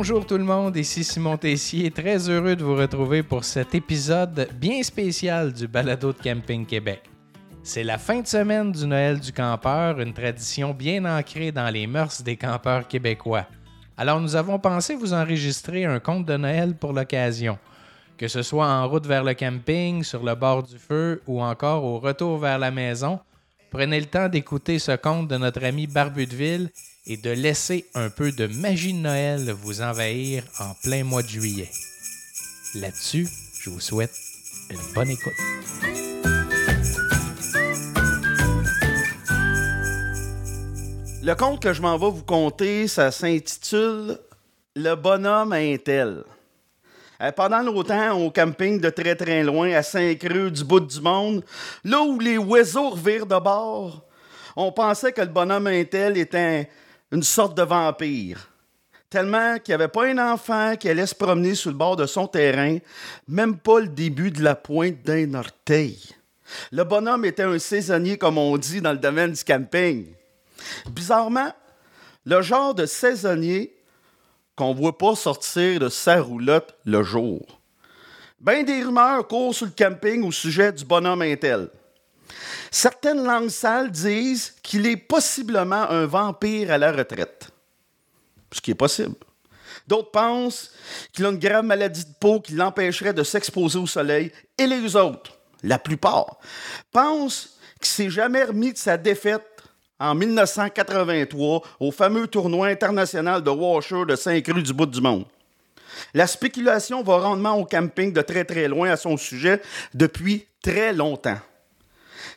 Bonjour 0.00 0.24
tout 0.24 0.38
le 0.38 0.44
monde, 0.44 0.78
ici 0.78 1.04
Simon 1.04 1.36
Tessier, 1.36 1.90
très 1.90 2.30
heureux 2.30 2.56
de 2.56 2.64
vous 2.64 2.74
retrouver 2.74 3.22
pour 3.22 3.44
cet 3.44 3.74
épisode 3.74 4.48
bien 4.54 4.82
spécial 4.82 5.52
du 5.52 5.68
Balado 5.68 6.14
de 6.14 6.18
Camping 6.18 6.64
Québec. 6.64 7.02
C'est 7.62 7.84
la 7.84 7.98
fin 7.98 8.22
de 8.22 8.26
semaine 8.26 8.72
du 8.72 8.86
Noël 8.86 9.20
du 9.20 9.30
campeur, 9.30 10.00
une 10.00 10.14
tradition 10.14 10.72
bien 10.72 11.04
ancrée 11.04 11.52
dans 11.52 11.68
les 11.68 11.86
mœurs 11.86 12.22
des 12.22 12.38
campeurs 12.38 12.88
québécois. 12.88 13.44
Alors 13.98 14.22
nous 14.22 14.36
avons 14.36 14.58
pensé 14.58 14.94
vous 14.94 15.12
enregistrer 15.12 15.84
un 15.84 16.00
conte 16.00 16.24
de 16.24 16.38
Noël 16.38 16.74
pour 16.74 16.94
l'occasion. 16.94 17.58
Que 18.16 18.26
ce 18.26 18.40
soit 18.40 18.68
en 18.68 18.88
route 18.88 19.06
vers 19.06 19.22
le 19.22 19.34
camping, 19.34 20.02
sur 20.02 20.24
le 20.24 20.34
bord 20.34 20.62
du 20.62 20.78
feu 20.78 21.20
ou 21.26 21.42
encore 21.42 21.84
au 21.84 21.98
retour 21.98 22.38
vers 22.38 22.58
la 22.58 22.70
maison, 22.70 23.20
prenez 23.70 24.00
le 24.00 24.06
temps 24.06 24.28
d'écouter 24.28 24.78
ce 24.78 24.96
conte 24.96 25.28
de 25.28 25.36
notre 25.36 25.64
ami 25.64 25.86
Barbu 25.86 26.26
de 26.26 26.36
Ville 26.36 26.70
et 27.06 27.16
de 27.16 27.30
laisser 27.30 27.86
un 27.94 28.10
peu 28.10 28.32
de 28.32 28.46
magie 28.46 28.92
de 28.92 28.98
Noël 28.98 29.50
vous 29.52 29.80
envahir 29.80 30.44
en 30.58 30.74
plein 30.82 31.04
mois 31.04 31.22
de 31.22 31.28
juillet. 31.28 31.70
Là-dessus, 32.74 33.28
je 33.60 33.70
vous 33.70 33.80
souhaite 33.80 34.14
une 34.70 34.94
bonne 34.94 35.10
écoute. 35.10 35.32
Le 41.22 41.34
conte 41.34 41.62
que 41.62 41.72
je 41.72 41.82
m'en 41.82 41.96
vais 41.96 42.10
vous 42.10 42.24
conter, 42.24 42.88
ça 42.88 43.10
s'intitule 43.10 44.18
Le 44.74 44.94
bonhomme 44.94 45.52
à 45.52 45.56
Intel. 45.56 46.24
Euh, 47.20 47.32
pendant 47.32 47.60
longtemps, 47.60 48.12
au 48.18 48.30
camping 48.30 48.80
de 48.80 48.88
très 48.88 49.14
très 49.14 49.42
loin, 49.42 49.72
à 49.72 49.82
Saint-Creux, 49.82 50.50
du 50.50 50.64
bout 50.64 50.80
du 50.80 51.00
monde, 51.00 51.44
là 51.84 52.00
où 52.02 52.18
les 52.18 52.38
oiseaux 52.38 52.90
revirent 52.90 53.26
de 53.26 53.38
bord, 53.38 54.02
on 54.56 54.72
pensait 54.72 55.12
que 55.12 55.20
le 55.20 55.26
bonhomme 55.26 55.66
Intel 55.66 56.16
était 56.16 56.68
une 57.12 57.22
sorte 57.22 57.56
de 57.56 57.62
vampire. 57.62 58.48
Tellement 59.10 59.58
qu'il 59.58 59.72
n'y 59.72 59.82
avait 59.82 59.88
pas 59.88 60.06
un 60.06 60.32
enfant 60.32 60.76
qui 60.76 60.88
allait 60.88 61.06
se 61.06 61.14
promener 61.14 61.54
sur 61.54 61.70
le 61.70 61.76
bord 61.76 61.96
de 61.96 62.06
son 62.06 62.26
terrain, 62.26 62.78
même 63.28 63.58
pas 63.58 63.80
le 63.80 63.88
début 63.88 64.30
de 64.30 64.42
la 64.42 64.54
pointe 64.54 65.02
d'un 65.02 65.34
orteil. 65.34 65.98
Le 66.72 66.84
bonhomme 66.84 67.24
était 67.24 67.42
un 67.42 67.58
saisonnier, 67.58 68.16
comme 68.16 68.38
on 68.38 68.56
dit 68.56 68.80
dans 68.80 68.92
le 68.92 68.98
domaine 68.98 69.32
du 69.32 69.44
camping. 69.44 70.06
Bizarrement, 70.90 71.52
le 72.24 72.40
genre 72.40 72.74
de 72.74 72.86
saisonnier 72.86 73.74
qu'on 74.56 74.74
ne 74.74 74.78
voit 74.78 74.98
pas 74.98 75.14
sortir 75.14 75.80
de 75.80 75.88
sa 75.88 76.20
roulotte 76.20 76.74
le 76.84 77.02
jour. 77.02 77.60
Ben 78.40 78.64
des 78.64 78.82
rumeurs 78.82 79.26
courent 79.28 79.54
sur 79.54 79.66
le 79.66 79.72
camping 79.72 80.22
au 80.24 80.32
sujet 80.32 80.72
du 80.72 80.84
bonhomme 80.84 81.22
Intel. 81.22 81.68
Certaines 82.70 83.24
langues 83.24 83.50
sales 83.50 83.90
disent 83.90 84.54
qu'il 84.62 84.86
est 84.86 84.96
possiblement 84.96 85.90
un 85.90 86.06
vampire 86.06 86.70
à 86.70 86.78
la 86.78 86.92
retraite. 86.92 87.50
Ce 88.52 88.60
qui 88.60 88.70
est 88.70 88.76
possible. 88.76 89.16
D'autres 89.86 90.10
pensent 90.10 90.70
qu'il 91.12 91.26
a 91.26 91.30
une 91.30 91.38
grave 91.38 91.64
maladie 91.64 92.04
de 92.04 92.14
peau 92.18 92.40
qui 92.40 92.52
l'empêcherait 92.52 93.12
de 93.12 93.24
s'exposer 93.24 93.78
au 93.78 93.86
soleil. 93.86 94.32
Et 94.56 94.66
les 94.66 94.94
autres, 94.96 95.32
la 95.62 95.78
plupart, 95.78 96.38
pensent 96.92 97.58
qu'il 97.80 97.88
s'est 97.88 98.10
jamais 98.10 98.44
remis 98.44 98.72
de 98.72 98.78
sa 98.78 98.96
défaite 98.96 99.49
en 100.00 100.14
1983 100.14 101.62
au 101.78 101.92
fameux 101.92 102.26
tournoi 102.26 102.68
international 102.68 103.42
de 103.42 103.50
Washer 103.50 104.06
de 104.08 104.16
Saint-Cru 104.16 104.62
du 104.62 104.72
bout 104.72 104.86
du 104.86 105.00
monde. 105.00 105.26
La 106.14 106.26
spéculation 106.26 107.02
va 107.02 107.18
rondement 107.18 107.56
au 107.56 107.66
camping 107.66 108.12
de 108.12 108.22
très 108.22 108.44
très 108.44 108.66
loin 108.66 108.90
à 108.90 108.96
son 108.96 109.16
sujet 109.18 109.60
depuis 109.92 110.46
très 110.62 110.94
longtemps. 110.94 111.38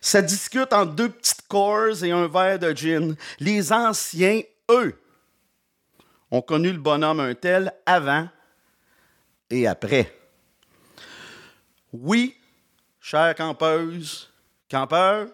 Ça 0.01 0.21
discute 0.21 0.73
en 0.73 0.85
deux 0.85 1.09
petites 1.09 1.47
cores 1.47 2.03
et 2.03 2.11
un 2.11 2.27
verre 2.27 2.59
de 2.59 2.73
gin. 2.73 3.15
Les 3.39 3.71
anciens, 3.71 4.41
eux, 4.69 4.99
ont 6.29 6.41
connu 6.41 6.71
le 6.71 6.79
bonhomme 6.79 7.21
un 7.21 7.33
tel 7.33 7.73
avant 7.85 8.27
et 9.49 9.67
après. 9.67 10.13
Oui, 11.93 12.35
chère 12.99 13.35
campeuse, 13.35 14.29
campeur, 14.69 15.27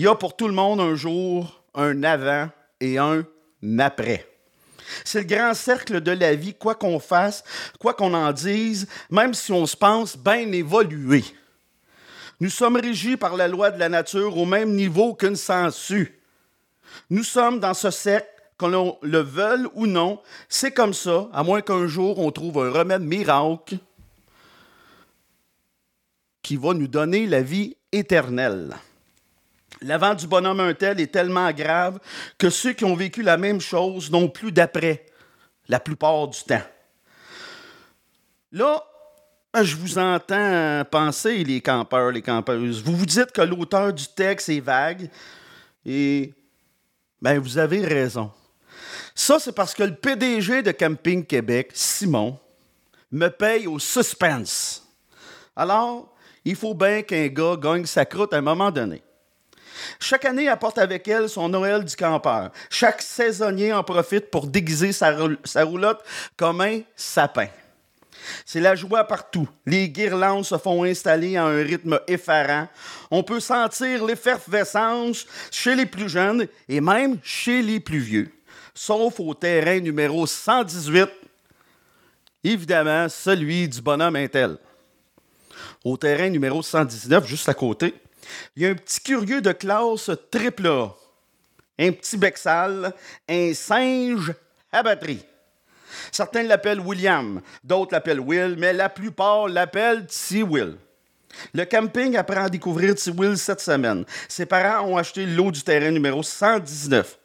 il 0.00 0.04
y 0.04 0.06
a 0.06 0.14
pour 0.14 0.34
tout 0.34 0.48
le 0.48 0.54
monde 0.54 0.80
un 0.80 0.94
jour, 0.94 1.62
un 1.74 2.02
avant 2.04 2.48
et 2.80 2.96
un 2.96 3.22
après. 3.80 4.26
C'est 5.04 5.18
le 5.20 5.26
grand 5.26 5.52
cercle 5.52 6.00
de 6.00 6.12
la 6.12 6.34
vie, 6.34 6.54
quoi 6.54 6.74
qu'on 6.74 6.98
fasse, 6.98 7.44
quoi 7.78 7.92
qu'on 7.92 8.14
en 8.14 8.32
dise, 8.32 8.88
même 9.10 9.34
si 9.34 9.52
on 9.52 9.66
se 9.66 9.76
pense 9.76 10.16
bien 10.16 10.50
évolué. 10.52 11.22
Nous 12.40 12.48
sommes 12.48 12.76
régis 12.76 13.18
par 13.18 13.36
la 13.36 13.46
loi 13.46 13.70
de 13.70 13.78
la 13.78 13.90
nature 13.90 14.38
au 14.38 14.46
même 14.46 14.74
niveau 14.74 15.12
qu'une 15.12 15.36
sangsue. 15.36 16.18
Nous 17.10 17.22
sommes 17.22 17.60
dans 17.60 17.74
ce 17.74 17.90
cercle, 17.90 18.26
qu'on 18.56 18.96
le 19.02 19.18
veuille 19.18 19.66
ou 19.74 19.86
non, 19.86 20.22
c'est 20.48 20.72
comme 20.72 20.94
ça, 20.94 21.28
à 21.30 21.42
moins 21.42 21.60
qu'un 21.60 21.86
jour 21.86 22.20
on 22.20 22.30
trouve 22.30 22.64
un 22.64 22.70
remède 22.70 23.02
miracle 23.02 23.76
qui 26.40 26.56
va 26.56 26.72
nous 26.72 26.88
donner 26.88 27.26
la 27.26 27.42
vie 27.42 27.76
éternelle. 27.92 28.74
L'avant 29.82 30.14
du 30.14 30.26
bonhomme 30.26 30.60
un 30.60 30.74
tel 30.74 31.00
est 31.00 31.12
tellement 31.12 31.50
grave 31.52 31.98
que 32.38 32.50
ceux 32.50 32.72
qui 32.72 32.84
ont 32.84 32.94
vécu 32.94 33.22
la 33.22 33.36
même 33.36 33.60
chose 33.60 34.10
n'ont 34.10 34.28
plus 34.28 34.52
d'après, 34.52 35.06
la 35.68 35.80
plupart 35.80 36.28
du 36.28 36.42
temps. 36.42 36.62
Là, 38.52 38.84
je 39.54 39.76
vous 39.76 39.98
entends 39.98 40.84
penser, 40.90 41.44
les 41.44 41.60
campeurs, 41.60 42.10
les 42.10 42.22
campeuses. 42.22 42.82
Vous 42.82 42.96
vous 42.96 43.06
dites 43.06 43.32
que 43.32 43.42
l'auteur 43.42 43.92
du 43.92 44.06
texte 44.08 44.48
est 44.48 44.60
vague 44.60 45.08
et 45.86 46.34
ben, 47.22 47.38
vous 47.38 47.58
avez 47.58 47.84
raison. 47.84 48.30
Ça, 49.14 49.38
c'est 49.38 49.52
parce 49.52 49.74
que 49.74 49.82
le 49.82 49.94
PDG 49.94 50.62
de 50.62 50.72
Camping 50.72 51.24
Québec, 51.24 51.70
Simon, 51.74 52.38
me 53.10 53.28
paye 53.28 53.66
au 53.66 53.78
suspense. 53.78 54.86
Alors, 55.56 56.14
il 56.44 56.56
faut 56.56 56.74
bien 56.74 57.02
qu'un 57.02 57.26
gars 57.26 57.56
gagne 57.56 57.86
sa 57.86 58.04
croûte 58.04 58.32
à 58.32 58.38
un 58.38 58.42
moment 58.42 58.70
donné. 58.70 59.02
Chaque 59.98 60.24
année 60.24 60.48
apporte 60.48 60.78
avec 60.78 61.06
elle 61.08 61.28
son 61.28 61.48
Noël 61.48 61.84
du 61.84 61.96
campeur. 61.96 62.50
Chaque 62.68 63.02
saisonnier 63.02 63.72
en 63.72 63.82
profite 63.82 64.30
pour 64.30 64.46
déguiser 64.46 64.92
sa, 64.92 65.14
roulotte 65.64 66.04
comme 66.36 66.60
un 66.60 66.80
sapin. 66.96 67.48
C'est 68.44 68.60
la 68.60 68.74
joie 68.74 69.04
partout. 69.04 69.48
Les 69.66 69.88
guirlandes 69.88 70.44
se 70.44 70.58
font 70.58 70.84
installer 70.84 71.36
à 71.36 71.44
un 71.44 71.62
rythme 71.62 72.00
effarant. 72.06 72.68
On 73.10 73.22
peut 73.22 73.40
sentir 73.40 74.04
l'effervescence 74.04 75.26
chez 75.50 75.74
les 75.74 75.86
plus 75.86 76.08
jeunes 76.08 76.46
et 76.68 76.80
même 76.80 77.18
chez 77.22 77.62
les 77.62 77.80
plus 77.80 77.98
vieux. 77.98 78.32
Sauf 78.74 79.20
au 79.20 79.34
terrain 79.34 79.80
numéro 79.80 80.26
118, 80.26 81.08
évidemment 82.44 83.08
celui 83.08 83.68
du 83.68 83.80
bonhomme 83.80 84.16
Intel. 84.16 84.56
Au 85.84 85.96
terrain 85.96 86.28
numéro 86.28 86.62
119, 86.62 87.26
juste 87.26 87.48
à 87.48 87.54
côté, 87.54 87.94
il 88.56 88.62
y 88.62 88.66
a 88.66 88.70
un 88.70 88.74
petit 88.74 89.00
curieux 89.00 89.40
de 89.40 89.52
classe 89.52 90.10
triple 90.30 90.66
A, 90.66 90.94
un 91.78 91.92
petit 91.92 92.16
bec 92.16 92.36
sale, 92.36 92.92
un 93.28 93.54
singe 93.54 94.32
à 94.72 94.82
batterie. 94.82 95.24
Certains 96.12 96.42
l'appellent 96.42 96.80
William, 96.80 97.40
d'autres 97.64 97.92
l'appellent 97.92 98.20
Will, 98.20 98.56
mais 98.58 98.72
la 98.72 98.88
plupart 98.88 99.48
l'appellent 99.48 100.06
T. 100.06 100.42
Will. 100.42 100.76
Le 101.54 101.64
camping 101.64 102.16
apprend 102.16 102.44
à 102.44 102.48
découvrir 102.48 102.94
T. 102.94 103.10
Will 103.10 103.36
cette 103.36 103.60
semaine. 103.60 104.04
Ses 104.28 104.46
parents 104.46 104.86
ont 104.86 104.96
acheté 104.96 105.26
l'eau 105.26 105.50
du 105.50 105.62
terrain 105.62 105.90
numéro 105.90 106.22
119. 106.22 107.18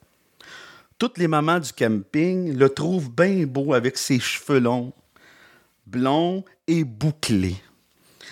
Toutes 0.98 1.18
les 1.18 1.28
mamans 1.28 1.60
du 1.60 1.74
camping 1.74 2.58
le 2.58 2.70
trouvent 2.70 3.12
bien 3.12 3.46
beau 3.46 3.74
avec 3.74 3.98
ses 3.98 4.20
cheveux 4.20 4.60
longs, 4.60 4.94
blonds 5.86 6.46
et 6.68 6.84
bouclés. 6.84 7.58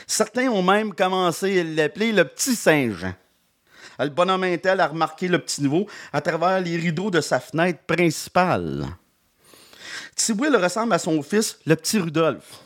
Certains 0.08 0.50
ont 0.50 0.64
même 0.64 0.94
commencé 0.94 1.60
à 1.60 1.64
l'appeler 1.64 2.12
le 2.12 2.26
petit 2.26 2.56
Saint-Jean. 2.56 3.14
Le 4.00 4.10
bonhomme 4.10 4.44
Intel 4.44 4.80
a 4.80 4.88
remarqué 4.88 5.28
le 5.28 5.40
petit 5.40 5.62
nouveau 5.62 5.88
à 6.12 6.22
travers 6.22 6.60
les 6.60 6.78
rideaux 6.78 7.12
de 7.12 7.22
sa 7.22 7.40
fenêtre 7.40 7.80
principale. 7.86 8.88
Will 10.30 10.56
ressemble 10.56 10.94
à 10.94 11.00
son 11.00 11.22
fils, 11.22 11.60
le 11.66 11.76
petit 11.76 12.00
Rudolph. 12.00 12.62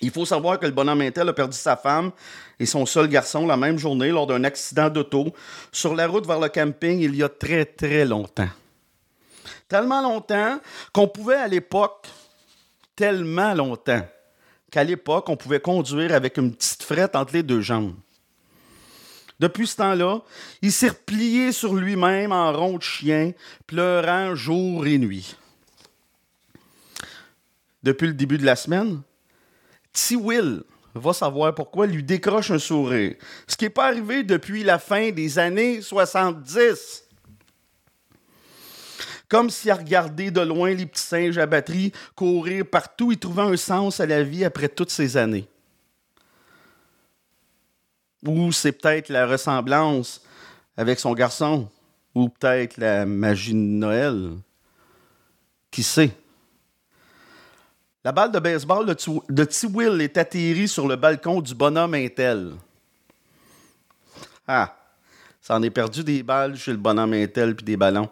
Il 0.00 0.10
faut 0.10 0.24
savoir 0.24 0.58
que 0.58 0.66
le 0.66 0.72
bonhomme 0.72 1.02
Intel 1.02 1.28
a 1.28 1.32
perdu 1.32 1.56
sa 1.56 1.76
femme 1.76 2.10
et 2.58 2.66
son 2.66 2.86
seul 2.86 3.08
garçon 3.08 3.46
la 3.46 3.56
même 3.56 3.78
journée 3.78 4.08
lors 4.08 4.26
d'un 4.26 4.44
accident 4.44 4.88
d'auto 4.88 5.34
sur 5.72 5.94
la 5.94 6.06
route 6.06 6.26
vers 6.26 6.40
le 6.40 6.48
camping 6.48 7.00
il 7.00 7.14
y 7.14 7.22
a 7.22 7.28
très 7.28 7.64
très 7.64 8.04
longtemps. 8.04 8.48
Tellement 9.68 10.00
longtemps 10.00 10.58
qu'on 10.92 11.06
pouvait 11.06 11.36
à 11.36 11.48
l'époque, 11.48 12.08
tellement 12.96 13.54
longtemps, 13.54 14.06
qu'à 14.70 14.84
l'époque, 14.84 15.28
on 15.28 15.36
pouvait 15.36 15.60
conduire 15.60 16.14
avec 16.14 16.36
une 16.38 16.54
petite 16.54 16.82
frette 16.82 17.16
entre 17.16 17.34
les 17.34 17.42
deux 17.42 17.60
jambes. 17.60 17.94
Depuis 19.38 19.66
ce 19.66 19.76
temps-là, 19.76 20.20
il 20.60 20.70
s'est 20.70 20.88
replié 20.88 21.52
sur 21.52 21.74
lui-même 21.74 22.30
en 22.30 22.52
rond 22.52 22.76
de 22.76 22.82
chien, 22.82 23.32
pleurant 23.66 24.34
jour 24.34 24.86
et 24.86 24.98
nuit. 24.98 25.34
Depuis 27.82 28.08
le 28.08 28.12
début 28.12 28.36
de 28.36 28.44
la 28.44 28.56
semaine, 28.56 29.00
T. 29.92 30.14
Will 30.14 30.62
va 30.94 31.12
savoir 31.14 31.54
pourquoi 31.54 31.86
lui 31.86 32.02
décroche 32.02 32.50
un 32.50 32.58
sourire, 32.58 33.14
ce 33.46 33.56
qui 33.56 33.64
n'est 33.64 33.70
pas 33.70 33.86
arrivé 33.86 34.22
depuis 34.24 34.62
la 34.62 34.78
fin 34.78 35.10
des 35.10 35.38
années 35.38 35.80
70. 35.80 37.04
Comme 39.30 39.48
s'il 39.48 39.70
a 39.70 40.08
de 40.08 40.40
loin 40.40 40.74
les 40.74 40.84
petits 40.84 41.02
singes 41.02 41.38
à 41.38 41.46
batterie 41.46 41.92
courir 42.16 42.66
partout 42.66 43.12
et 43.12 43.16
trouver 43.16 43.42
un 43.42 43.56
sens 43.56 44.00
à 44.00 44.06
la 44.06 44.22
vie 44.24 44.44
après 44.44 44.68
toutes 44.68 44.90
ces 44.90 45.16
années. 45.16 45.48
Ou 48.26 48.50
c'est 48.52 48.72
peut-être 48.72 49.08
la 49.08 49.26
ressemblance 49.26 50.20
avec 50.76 50.98
son 50.98 51.14
garçon, 51.14 51.70
ou 52.14 52.28
peut-être 52.28 52.76
la 52.76 53.06
magie 53.06 53.52
de 53.52 53.58
Noël. 53.58 54.32
Qui 55.70 55.84
sait? 55.84 56.10
La 58.02 58.12
balle 58.12 58.32
de 58.32 58.38
baseball 58.40 58.84
de 58.84 59.44
T. 59.44 59.66
Will 59.68 60.00
est 60.00 60.18
atterrie 60.18 60.66
sur 60.66 60.88
le 60.88 60.96
balcon 60.96 61.40
du 61.40 61.54
bonhomme 61.54 61.94
Intel. 61.94 62.54
Ah, 64.48 64.76
ça 65.40 65.54
en 65.54 65.62
est 65.62 65.70
perdu 65.70 66.02
des 66.02 66.22
balles 66.24 66.56
chez 66.56 66.72
le 66.72 66.78
bonhomme 66.78 67.12
Intel 67.12 67.54
puis 67.54 67.64
des 67.64 67.76
ballons. 67.76 68.10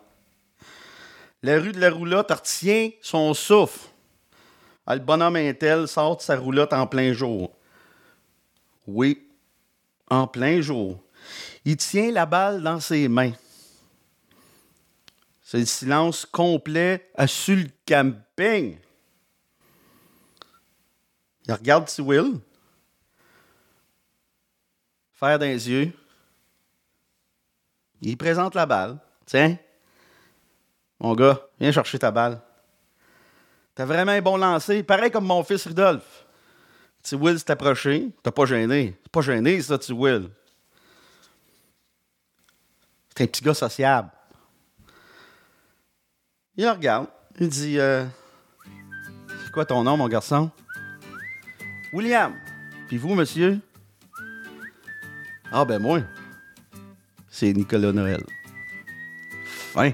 La 1.43 1.61
rue 1.61 1.73
de 1.73 1.81
la 1.81 1.91
roulotte 1.91 2.31
retient 2.31 2.91
son 3.01 3.33
souffle. 3.33 3.89
Ah, 4.87 4.97
le 4.97 5.03
bonhomme 5.03 5.37
Intel 5.37 5.87
sort 5.87 6.17
de 6.17 6.23
sa 6.23 6.37
roulotte 6.37 6.73
en 6.73 6.87
plein 6.87 7.13
jour. 7.13 7.55
Oui, 8.87 9.29
en 10.09 10.27
plein 10.27 10.61
jour. 10.61 10.99
Il 11.65 11.77
tient 11.77 12.11
la 12.11 12.27
balle 12.27 12.63
dans 12.63 12.81
ses 12.81 13.07
mains. 13.07 13.33
C'est 15.43 15.59
le 15.59 15.67
silence 15.67 16.27
complet 16.27 17.11
à 17.15 17.27
le. 17.27 18.77
Il 21.47 21.53
regarde 21.53 21.89
si 21.89 22.01
Will. 22.01 22.41
Faire 25.13 25.39
dans 25.39 25.47
les 25.47 25.69
yeux. 25.69 25.93
Il 28.01 28.17
présente 28.17 28.55
la 28.55 28.67
balle. 28.67 28.99
Tiens, 29.27 29.59
mon 31.01 31.15
gars, 31.15 31.41
viens 31.61 31.73
chercher 31.73 31.99
ta 31.99 32.11
balle. 32.11 32.41
T'as 33.75 33.85
vraiment 33.85 34.13
un 34.13 34.21
bon 34.21 34.37
lancer, 34.37 34.83
pareil 34.83 35.11
comme 35.11 35.27
mon 35.27 35.45
fils 35.45 35.67
Rudolph. 35.67 36.27
Tu 37.03 37.15
Will 37.15 37.39
s'est 37.39 37.51
approché, 37.51 38.11
t'as 38.23 38.33
pas 38.33 38.45
gêné. 38.45 38.99
C'est 39.03 39.13
pas 39.13 39.21
gêné, 39.21 39.63
ça, 39.63 39.79
tu 39.79 39.93
Will. 39.93 40.29
C'est 43.17 43.25
un 43.25 43.27
petit 43.27 43.43
gars 43.43 43.55
sociable. 43.55 44.11
Il 46.57 46.69
regarde, 46.69 47.07
il 47.39 47.49
dit 47.49 47.79
euh, 47.79 48.05
C'est 49.45 49.53
quoi 49.53 49.65
ton 49.65 49.85
nom, 49.85 49.97
mon 49.97 50.09
garçon? 50.09 50.51
William. 51.93 52.35
Puis 52.89 52.97
vous, 52.97 53.15
monsieur? 53.15 53.61
Ah, 55.53 55.65
ben 55.65 55.79
moi, 55.79 56.01
c'est 57.31 57.53
Nicolas 57.53 57.93
Noël. 57.93 58.25
Fin. 59.45 59.93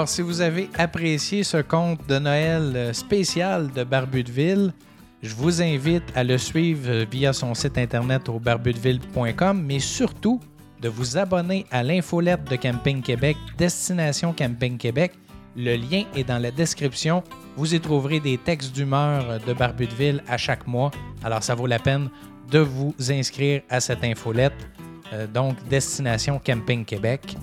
Alors, 0.00 0.08
si 0.08 0.22
vous 0.22 0.40
avez 0.40 0.70
apprécié 0.78 1.44
ce 1.44 1.58
conte 1.58 2.08
de 2.08 2.18
Noël 2.18 2.72
euh, 2.74 2.92
spécial 2.94 3.70
de 3.70 3.84
Barbudeville, 3.84 4.72
je 5.22 5.34
vous 5.34 5.60
invite 5.60 6.04
à 6.14 6.24
le 6.24 6.38
suivre 6.38 6.88
euh, 6.88 7.04
via 7.04 7.34
son 7.34 7.52
site 7.52 7.76
internet 7.76 8.26
au 8.30 8.38
barbudeville.com, 8.38 9.62
mais 9.62 9.78
surtout 9.78 10.40
de 10.80 10.88
vous 10.88 11.18
abonner 11.18 11.66
à 11.70 11.82
l'infolette 11.82 12.44
de 12.50 12.56
Camping 12.56 13.02
Québec, 13.02 13.36
Destination 13.58 14.32
Camping 14.32 14.78
Québec. 14.78 15.12
Le 15.54 15.76
lien 15.76 16.04
est 16.16 16.24
dans 16.24 16.38
la 16.38 16.50
description. 16.50 17.22
Vous 17.54 17.74
y 17.74 17.78
trouverez 17.78 18.20
des 18.20 18.38
textes 18.38 18.74
d'humeur 18.74 19.38
de 19.46 19.52
Barbudeville 19.52 20.24
à 20.26 20.38
chaque 20.38 20.66
mois. 20.66 20.90
Alors, 21.22 21.42
ça 21.42 21.54
vaut 21.54 21.66
la 21.66 21.78
peine 21.78 22.08
de 22.50 22.60
vous 22.60 22.94
inscrire 23.10 23.60
à 23.68 23.80
cette 23.80 24.02
infolette. 24.02 24.66
Euh, 25.12 25.26
donc, 25.26 25.56
Destination 25.68 26.40
Camping 26.42 26.86
Québec 26.86 27.36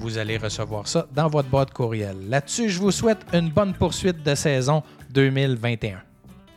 vous 0.00 0.18
allez 0.18 0.36
recevoir 0.36 0.86
ça 0.88 1.06
dans 1.14 1.28
votre 1.28 1.48
boîte 1.48 1.72
courriel. 1.72 2.16
Là-dessus, 2.28 2.68
je 2.68 2.78
vous 2.78 2.90
souhaite 2.90 3.24
une 3.32 3.50
bonne 3.50 3.74
poursuite 3.74 4.22
de 4.22 4.34
saison 4.34 4.82
2021. 5.10 6.02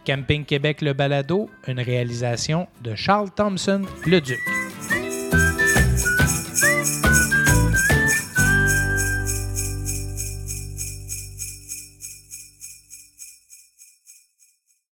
Camping 0.05 0.45
Québec 0.45 0.81
Le 0.81 0.93
Balado, 0.93 1.49
une 1.67 1.79
réalisation 1.79 2.67
de 2.81 2.95
Charles 2.95 3.29
Thompson, 3.31 3.81
le 4.05 4.21
Duc. 4.21 4.39